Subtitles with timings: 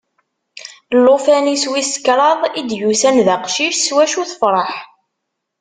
[1.01, 4.73] Llufan-is wis kraḍ i d-yusan d aqcic s wacu tefreḥ.